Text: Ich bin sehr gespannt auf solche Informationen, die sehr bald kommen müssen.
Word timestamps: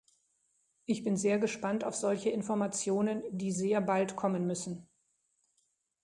Ich 0.87 1.03
bin 1.03 1.15
sehr 1.15 1.37
gespannt 1.37 1.83
auf 1.83 1.95
solche 1.95 2.31
Informationen, 2.31 3.21
die 3.29 3.51
sehr 3.51 3.81
bald 3.81 4.15
kommen 4.15 4.47
müssen. 4.47 4.89